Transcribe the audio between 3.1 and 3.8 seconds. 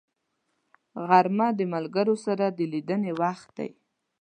وخت دی